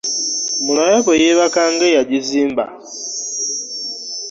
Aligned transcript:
Mulabe 0.63 0.97
bwe 1.05 1.15
yebaka 1.23 1.61
nga 1.73 1.85
eyajizimba. 1.89 2.65